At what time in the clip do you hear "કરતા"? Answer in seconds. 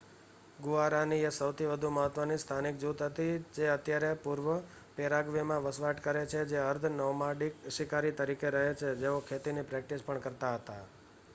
10.25-10.51